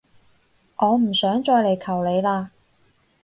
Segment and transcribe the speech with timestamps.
[0.77, 2.47] 我唔想再嚟求你喇